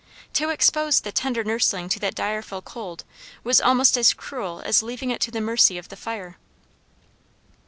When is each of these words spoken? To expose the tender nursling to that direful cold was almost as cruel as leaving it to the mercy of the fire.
To 0.33 0.49
expose 0.49 1.01
the 1.01 1.11
tender 1.11 1.43
nursling 1.43 1.87
to 1.89 1.99
that 1.99 2.15
direful 2.15 2.63
cold 2.63 3.03
was 3.43 3.61
almost 3.61 3.95
as 3.97 4.15
cruel 4.15 4.59
as 4.65 4.81
leaving 4.81 5.11
it 5.11 5.21
to 5.21 5.29
the 5.29 5.39
mercy 5.41 5.77
of 5.77 5.89
the 5.89 5.95
fire. 5.95 6.39